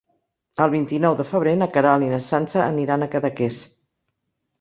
El 0.63 0.69
vint-i-nou 0.75 1.17
de 1.19 1.25
febrer 1.31 1.53
na 1.61 1.67
Queralt 1.75 2.05
i 2.07 2.09
na 2.13 2.19
Sança 2.29 2.63
aniran 2.65 3.07
a 3.07 3.09
Cadaqués. 3.13 3.61